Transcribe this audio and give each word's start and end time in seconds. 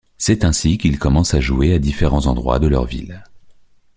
C'est 0.17 0.45
ainsi 0.45 0.79
qu'ils 0.79 0.97
commencent 0.97 1.35
à 1.35 1.39
jouer 1.39 1.75
à 1.75 1.77
différents 1.77 2.25
endroits 2.25 2.57
de 2.57 2.65
leur 2.65 2.85
ville. 2.85 3.21